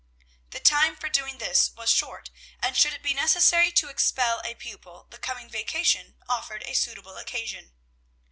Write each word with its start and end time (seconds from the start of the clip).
The 0.49 0.59
time 0.59 0.95
for 0.95 1.09
doing 1.09 1.37
this 1.37 1.69
was 1.75 1.91
short; 1.91 2.31
and 2.59 2.75
should 2.75 2.91
it 2.91 3.03
be 3.03 3.13
necessary 3.13 3.71
to 3.73 3.87
expel 3.87 4.41
a 4.43 4.55
pupil, 4.55 5.05
the 5.11 5.19
coming 5.19 5.47
vacation 5.47 6.15
offered 6.27 6.63
a 6.63 6.73
suitable 6.73 7.17
occasion. 7.17 7.71